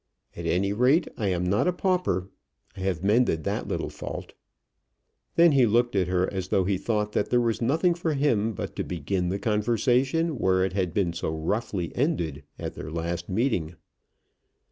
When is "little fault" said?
3.67-4.33